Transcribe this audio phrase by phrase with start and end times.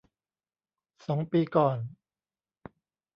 [1.07, 1.77] สองปีก่อน